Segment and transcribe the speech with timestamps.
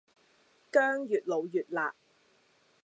[0.71, 1.93] 薑越老越辣